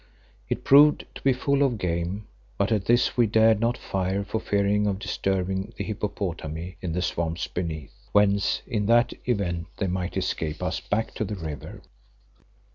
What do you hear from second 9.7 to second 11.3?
they might escape us back to